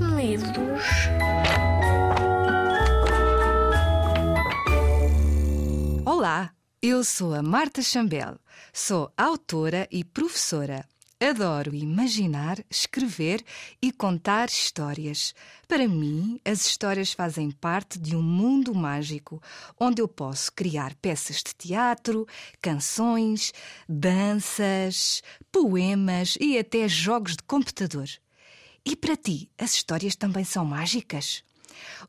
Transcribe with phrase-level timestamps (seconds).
[0.00, 0.82] medos.
[6.04, 8.38] Olá, eu sou a Marta Chambel.
[8.72, 10.84] Sou autora e professora.
[11.20, 13.42] Adoro imaginar, escrever
[13.82, 15.34] e contar histórias.
[15.66, 19.42] Para mim, as histórias fazem parte de um mundo mágico
[19.80, 22.24] onde eu posso criar peças de teatro,
[22.62, 23.52] canções,
[23.88, 28.08] danças, poemas e até jogos de computador.
[28.90, 31.44] E para ti, as histórias também são mágicas?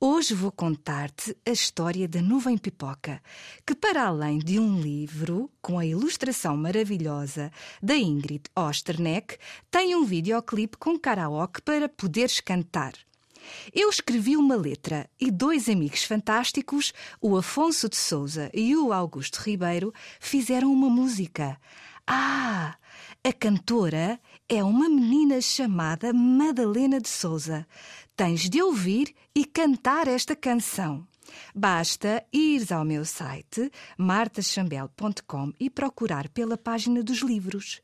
[0.00, 3.22] Hoje vou contar-te a história da nuvem pipoca,
[3.64, 9.38] que, para além de um livro com a ilustração maravilhosa da Ingrid Osterneck,
[9.70, 12.94] tem um videoclipe com karaoke para poderes cantar.
[13.72, 19.36] Eu escrevi uma letra e dois amigos fantásticos, o Afonso de Souza e o Augusto
[19.36, 21.58] Ribeiro, fizeram uma música.
[22.06, 22.76] Ah!
[23.26, 27.66] A cantora é uma menina chamada Madalena de Souza.
[28.14, 31.06] Tens de ouvir e cantar esta canção.
[31.54, 37.80] Basta ires ao meu site martachambel.com e procurar pela página dos livros.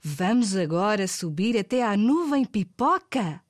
[0.00, 3.43] Vamos agora subir até à nuvem pipoca.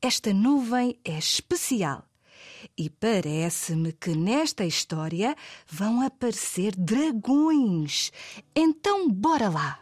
[0.00, 2.04] Esta nuvem é especial.
[2.76, 8.12] E parece-me que nesta história vão aparecer dragões.
[8.54, 9.80] Então, bora lá!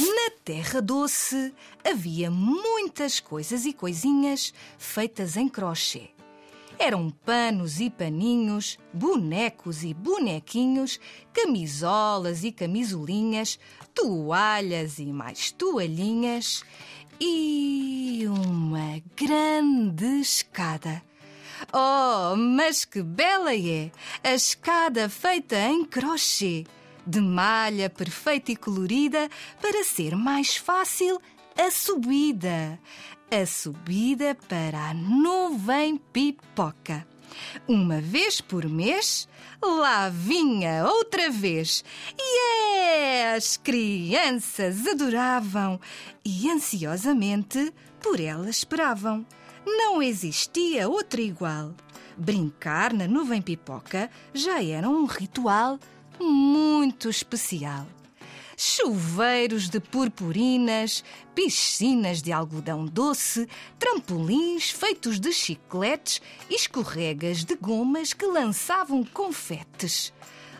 [0.00, 6.10] Na Terra Doce havia muitas coisas e coisinhas feitas em crochê.
[6.76, 10.98] Eram panos e paninhos, bonecos e bonequinhos,
[11.32, 13.58] camisolas e camisolinhas,
[13.94, 16.64] toalhas e mais toalhinhas
[17.20, 21.02] e uma grande escada.
[21.72, 23.90] Oh, mas que bela é!
[24.22, 26.64] A escada feita em crochê!
[27.06, 29.28] de malha perfeita e colorida
[29.60, 31.20] para ser mais fácil
[31.56, 32.78] a subida.
[33.30, 37.06] A subida para a nuvem pipoca.
[37.66, 39.28] Uma vez por mês,
[39.62, 41.84] lá vinha outra vez.
[42.18, 45.80] E as crianças adoravam
[46.24, 49.26] e ansiosamente por ela esperavam.
[49.66, 51.74] Não existia outra igual.
[52.16, 55.78] Brincar na nuvem pipoca já era um ritual
[56.20, 57.86] muito especial.
[58.56, 61.02] Chuveiros de purpurinas,
[61.34, 63.48] piscinas de algodão doce,
[63.78, 70.12] trampolins feitos de chicletes e escorregas de gomas que lançavam confetes.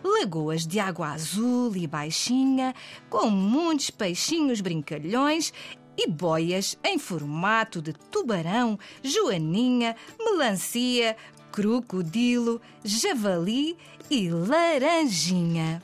[0.02, 2.74] Lagoas de água azul e baixinha,
[3.08, 5.52] com muitos peixinhos brincalhões
[5.96, 11.16] e boias em formato de tubarão, joaninha, melancia,
[11.52, 13.76] crocodilo, javali
[14.10, 15.80] e laranjinha.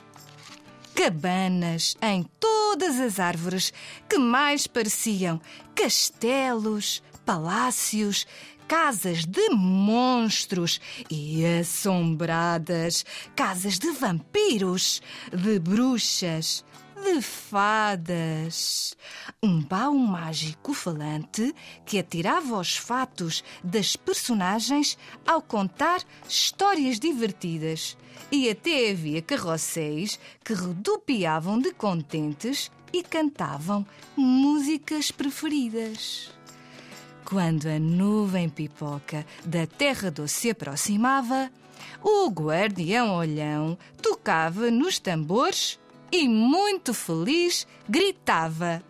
[0.95, 3.73] Cabanas em todas as árvores
[4.09, 5.39] que mais pareciam.
[5.73, 8.27] Castelos, palácios,
[8.67, 15.01] casas de monstros e assombradas, casas de vampiros,
[15.31, 16.63] de bruxas,
[17.03, 18.95] de fadas.
[19.41, 21.53] Um baú mágico falante
[21.85, 27.97] que atirava os fatos das personagens ao contar histórias divertidas.
[28.31, 33.85] E até havia carrosséis que rodopiavam de contentes e cantavam
[34.15, 36.31] músicas preferidas.
[37.25, 41.49] Quando a nuvem pipoca da terra doce se aproximava,
[42.03, 45.79] o guardião olhão tocava nos tambores
[46.11, 48.83] e, muito feliz, gritava: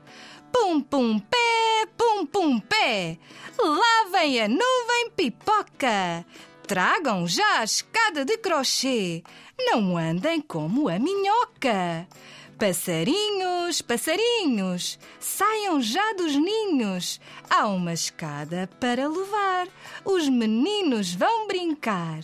[0.51, 3.17] Pum pum pé, pum pum pé,
[3.57, 6.25] lá vem a nuvem pipoca.
[6.67, 9.23] Tragam já a escada de crochê,
[9.57, 12.07] não andem como a minhoca.
[12.57, 17.19] Passarinhos, passarinhos, saiam já dos ninhos.
[17.49, 19.67] Há uma escada para levar,
[20.05, 22.19] os meninos vão brincar.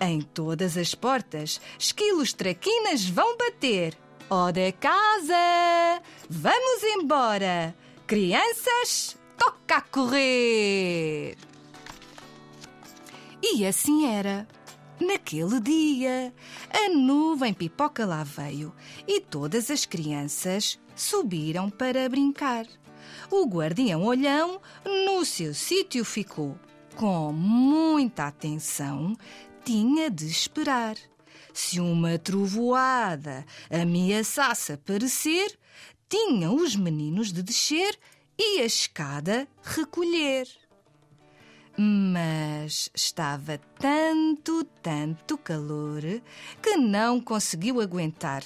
[0.00, 3.94] Em todas as portas, esquilos traquinas vão bater.
[4.78, 7.74] Casa, vamos embora.
[8.06, 11.36] Crianças, toca a correr.
[13.42, 14.46] E assim era.
[15.00, 16.32] Naquele dia,
[16.72, 18.72] a nuvem pipoca lá veio
[19.04, 22.66] e todas as crianças subiram para brincar.
[23.32, 26.56] O guardião olhão no seu sítio ficou.
[26.94, 29.16] Com muita atenção,
[29.64, 30.94] tinha de esperar.
[31.52, 35.58] Se uma trovoada ameaçasse aparecer,
[36.08, 37.98] tinham os meninos de descer
[38.38, 40.48] e a escada recolher.
[41.76, 46.02] Mas estava tanto, tanto calor
[46.60, 48.42] que não conseguiu aguentar.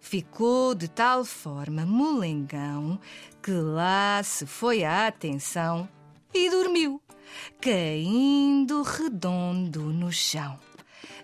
[0.00, 2.98] Ficou de tal forma molengão
[3.42, 5.88] que lá se foi a atenção
[6.34, 7.00] e dormiu,
[7.60, 10.58] caindo redondo no chão.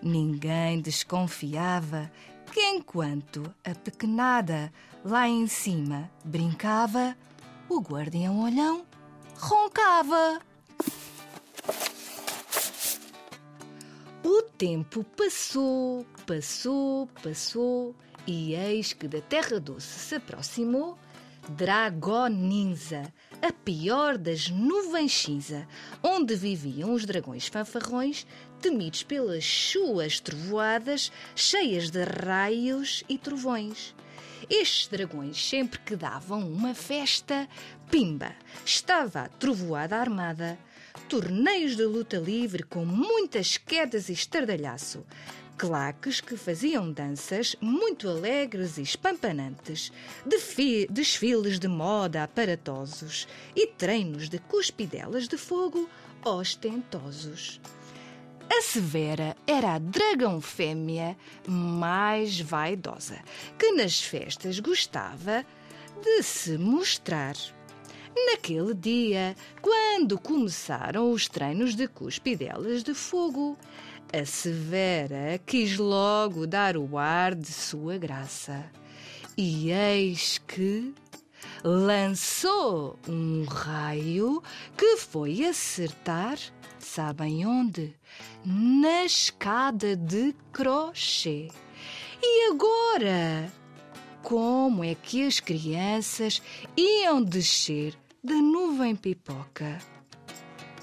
[0.01, 2.11] Ninguém desconfiava
[2.51, 4.71] que enquanto a pequenada
[5.03, 7.15] lá em cima brincava,
[7.67, 8.85] o guardião olhão
[9.37, 10.41] roncava.
[14.23, 20.97] O tempo passou, passou, passou, e eis que da Terra Doce se aproximou
[21.49, 23.11] Dragoninza,
[23.41, 25.67] a pior das nuvens cinza,
[26.03, 28.27] onde viviam os dragões fanfarrões,
[28.61, 33.95] temidos pelas suas trovoadas, cheias de raios e trovões.
[34.47, 37.49] Estes dragões, sempre que davam uma festa,
[37.89, 40.57] pimba, estava a trovoada armada.
[41.07, 45.03] Torneios de luta livre com muitas quedas e estardalhaço
[45.59, 49.91] claques que faziam danças muito alegres e espampanantes,
[50.89, 55.89] desfiles de moda aparatosos e treinos de cuspidelas de fogo
[56.23, 57.59] ostentosos.
[58.49, 63.19] A Severa era a dragão fêmea mais vaidosa,
[63.57, 65.45] que nas festas gostava
[66.01, 67.35] de se mostrar.
[68.15, 73.57] Naquele dia, quando começaram os treinos de cuspidelas de fogo,
[74.11, 78.65] a Severa quis logo dar o ar de sua graça.
[79.37, 80.93] E eis que
[81.63, 84.41] lançou um raio
[84.75, 86.37] que foi acertar,
[86.79, 87.95] sabem onde?
[88.43, 91.49] Na escada de crochê.
[92.21, 93.51] E agora?
[94.23, 96.41] Como é que as crianças
[96.75, 99.79] iam descer da nuvem pipoca?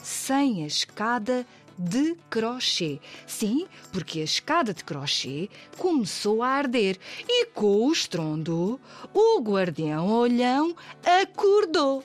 [0.03, 1.45] Sem a escada
[1.79, 3.01] de crochê.
[3.27, 8.81] Sim, porque a escada de crochê começou a arder e com o estrondo,
[9.13, 10.75] o guardião olhão
[11.05, 12.03] acordou.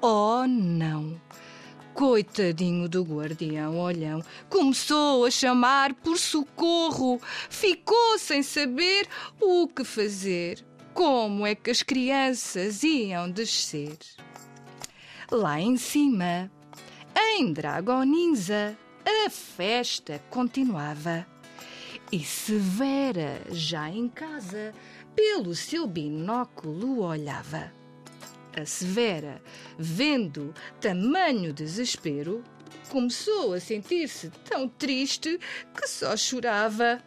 [0.00, 1.20] Oh, não!
[1.94, 9.08] Coitadinho do guardião olhão, começou a chamar por socorro, ficou sem saber
[9.40, 10.62] o que fazer.
[10.92, 13.96] Como é que as crianças iam descer?
[15.30, 16.50] Lá em cima,
[17.16, 18.76] em Dragoninza,
[19.08, 21.26] a festa continuava.
[22.10, 24.72] E Severa, já em casa,
[25.14, 27.72] pelo seu binóculo olhava.
[28.56, 29.40] A Severa,
[29.78, 32.42] vendo tamanho desespero,
[32.88, 35.38] começou a sentir-se tão triste
[35.74, 37.02] que só chorava.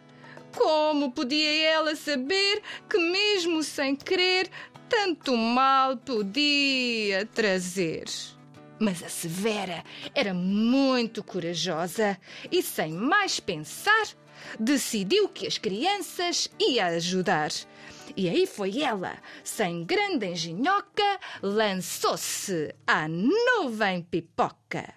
[0.56, 4.50] Como podia ela saber que, mesmo sem querer,
[4.88, 8.06] tanto mal podia trazer?
[8.80, 9.84] Mas a Severa
[10.16, 12.18] era muito corajosa
[12.50, 14.08] e, sem mais pensar,
[14.58, 17.52] decidiu que as crianças ia ajudar.
[18.16, 24.94] E aí foi ela, sem grande engenhoca, lançou-se à nuvem pipoca.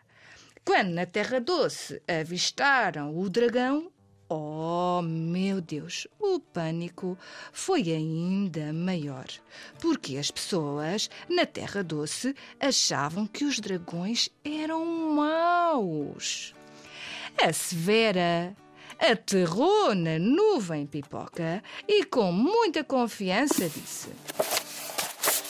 [0.65, 3.91] Quando na Terra Doce avistaram o dragão,
[4.35, 7.19] Oh, meu Deus, o pânico
[7.53, 9.27] foi ainda maior,
[9.79, 16.55] porque as pessoas na Terra Doce achavam que os dragões eram maus.
[17.43, 18.57] A Severa
[18.99, 24.09] aterrou na nuvem pipoca e, com muita confiança, disse: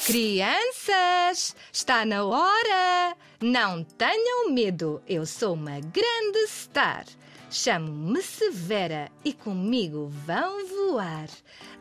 [0.04, 3.16] Crianças, está na hora!
[3.40, 7.06] Não tenham medo, eu sou uma grande star.
[7.52, 11.28] Chamo-me Severa e comigo vão voar.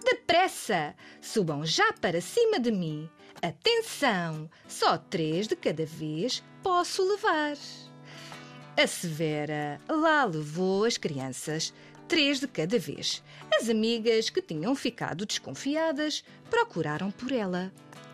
[0.03, 0.93] Depressa!
[1.21, 3.09] Subam já para cima de mim.
[3.41, 4.49] Atenção!
[4.67, 7.55] Só três de cada vez posso levar.
[8.75, 11.73] A Severa lá levou as crianças,
[12.05, 13.23] três de cada vez.
[13.55, 17.71] As amigas que tinham ficado desconfiadas procuraram por ela.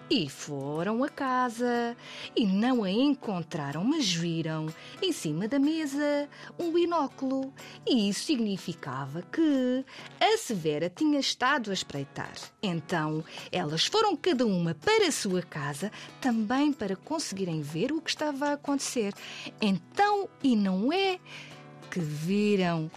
[0.09, 1.95] E foram a casa
[2.33, 4.67] e não a encontraram, mas viram
[5.01, 7.53] em cima da mesa um binóculo.
[7.85, 9.83] E isso significava que
[10.17, 12.31] a Severa tinha estado a espreitar.
[12.63, 13.21] Então
[13.51, 18.47] elas foram cada uma para a sua casa, também para conseguirem ver o que estava
[18.47, 19.13] a acontecer.
[19.59, 21.19] Então, e não é
[21.91, 22.89] que viram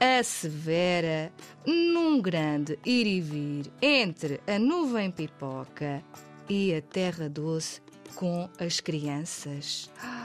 [0.00, 1.32] a Severa
[1.64, 6.02] num grande ir e vir entre a nuvem pipoca
[6.48, 7.80] e a terra doce
[8.14, 9.90] com as crianças.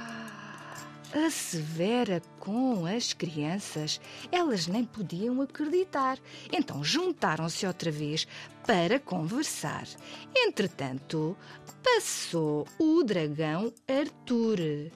[1.13, 3.99] A Severa com as crianças.
[4.31, 6.17] Elas nem podiam acreditar.
[6.53, 8.25] Então juntaram-se outra vez
[8.65, 9.85] para conversar.
[10.33, 11.35] Entretanto,
[11.83, 14.89] passou o dragão Arthur,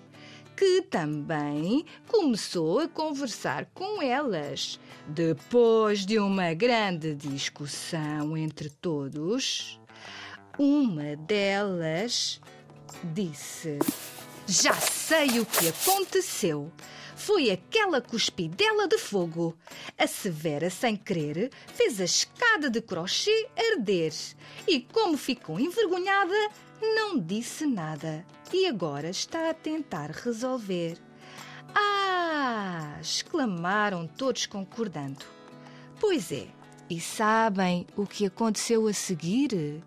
[0.55, 4.79] que também começou a conversar com elas.
[5.09, 9.81] Depois de uma grande discussão entre todos,
[10.57, 12.41] uma delas
[13.03, 13.79] disse:
[14.47, 16.71] Já sei o que aconteceu.
[17.15, 19.57] Foi aquela cuspidela de fogo.
[19.97, 24.13] A Severa, sem querer, fez a escada de crochê arder.
[24.67, 26.49] E como ficou envergonhada,
[26.81, 28.25] não disse nada.
[28.53, 30.97] E agora está a tentar resolver.
[31.73, 32.97] Ah!
[33.01, 35.25] exclamaram todos concordando.
[35.99, 36.47] Pois é,
[36.89, 39.83] e sabem o que aconteceu a seguir?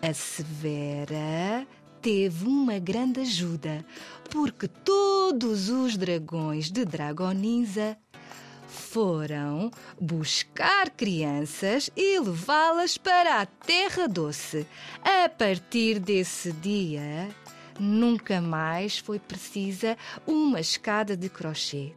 [0.00, 1.66] A Severa
[2.00, 3.84] teve uma grande ajuda,
[4.30, 7.98] porque todos os dragões de Dragoninza
[8.68, 14.64] foram buscar crianças e levá-las para a Terra Doce.
[15.02, 17.28] A partir desse dia,
[17.78, 21.92] nunca mais foi precisa uma escada de crochê.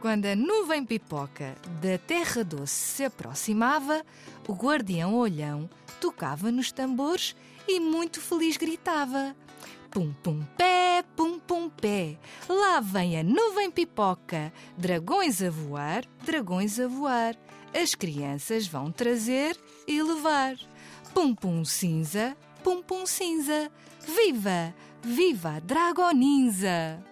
[0.00, 4.02] Quando a nuvem pipoca da Terra Doce se aproximava,
[4.48, 5.68] o guardião olhão
[6.00, 7.36] tocava nos tambores
[7.68, 9.36] e muito feliz gritava:
[9.90, 12.16] Pum pum pé, pum pum pé,
[12.48, 17.36] lá vem a nuvem pipoca, dragões a voar, dragões a voar.
[17.74, 19.54] As crianças vão trazer
[19.86, 20.56] e levar.
[21.12, 23.70] Pum pum cinza, pum pum cinza,
[24.06, 27.09] viva, viva a Dragoninza!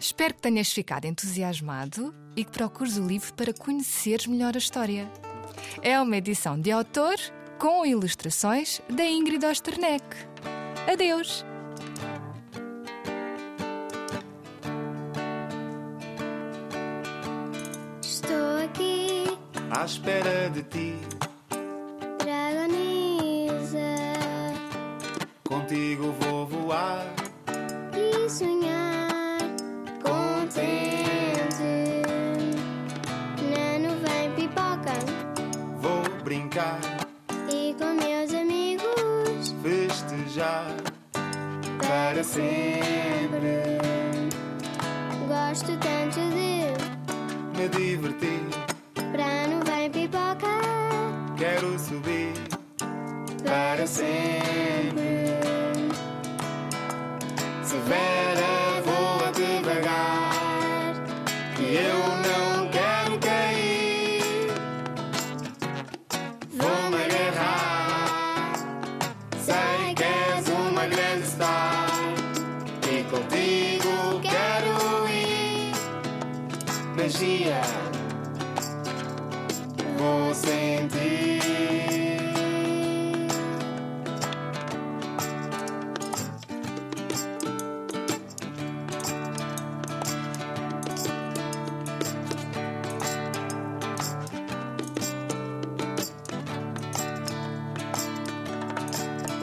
[0.00, 5.06] Espero que tenhas ficado entusiasmado e que procures o livro para conheceres melhor a história.
[5.82, 7.16] É uma edição de autor
[7.58, 10.02] com ilustrações da Ingrid Osterneck.
[10.90, 11.44] Adeus!
[18.02, 19.24] Estou aqui
[19.70, 21.19] à espera de ti.
[40.00, 40.76] Festejar
[41.78, 43.78] para sempre.
[45.28, 46.74] gosto tanto de
[47.56, 48.40] Me divertir,
[49.12, 50.60] para a nuvem pipoca
[51.36, 52.34] quero subir
[53.44, 55.38] para sempre.
[57.62, 58.19] Severa,
[77.20, 77.60] Magia.
[79.98, 81.40] Vou sentir.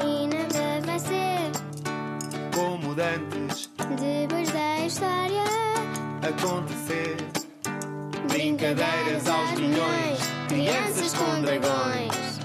[0.04, 1.52] e nada vai ser
[2.56, 3.70] Como dantes
[4.00, 5.44] depois da história
[6.24, 7.37] acontecer.
[8.48, 12.40] Brincadeiras aos milhões, crianças com dragões.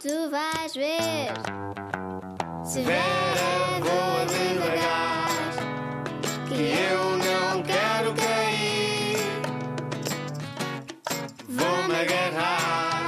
[0.00, 1.30] tu vais ver
[2.82, 5.28] Vera, voa devagar,
[6.48, 9.18] que eu não quero cair.
[11.50, 13.04] Vou-me agarrar,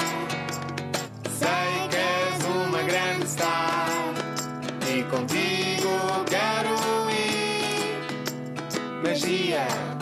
[1.30, 4.12] sei que és uma grande star.
[4.86, 6.74] E contigo quero
[7.10, 8.02] ir.
[9.02, 9.95] Magia,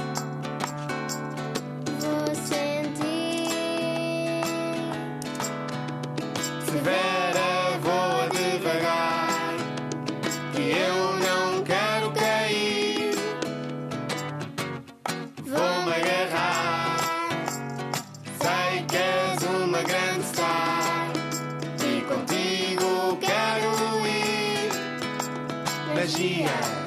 [26.24, 26.83] e